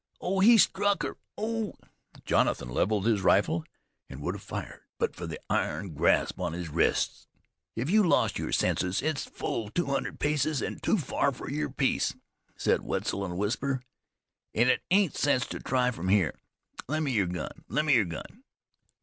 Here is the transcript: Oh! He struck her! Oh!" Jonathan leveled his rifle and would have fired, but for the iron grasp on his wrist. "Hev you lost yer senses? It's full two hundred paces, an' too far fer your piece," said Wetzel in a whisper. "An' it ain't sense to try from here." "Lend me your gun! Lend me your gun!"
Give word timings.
Oh! 0.19 0.39
He 0.39 0.57
struck 0.57 1.03
her! 1.03 1.15
Oh!" 1.37 1.75
Jonathan 2.25 2.69
leveled 2.69 3.05
his 3.05 3.21
rifle 3.21 3.63
and 4.09 4.19
would 4.19 4.33
have 4.33 4.41
fired, 4.41 4.81
but 4.97 5.15
for 5.15 5.27
the 5.27 5.39
iron 5.47 5.93
grasp 5.93 6.39
on 6.39 6.53
his 6.53 6.69
wrist. 6.69 7.27
"Hev 7.77 7.91
you 7.91 8.01
lost 8.01 8.39
yer 8.39 8.51
senses? 8.51 9.03
It's 9.03 9.25
full 9.25 9.69
two 9.69 9.85
hundred 9.85 10.19
paces, 10.19 10.59
an' 10.63 10.79
too 10.79 10.97
far 10.97 11.31
fer 11.31 11.51
your 11.51 11.69
piece," 11.69 12.15
said 12.57 12.81
Wetzel 12.81 13.23
in 13.25 13.31
a 13.33 13.35
whisper. 13.35 13.79
"An' 14.55 14.69
it 14.69 14.81
ain't 14.89 15.15
sense 15.15 15.45
to 15.45 15.59
try 15.59 15.91
from 15.91 16.07
here." 16.09 16.33
"Lend 16.87 17.05
me 17.05 17.11
your 17.11 17.27
gun! 17.27 17.63
Lend 17.67 17.85
me 17.85 17.93
your 17.93 18.05
gun!" 18.05 18.43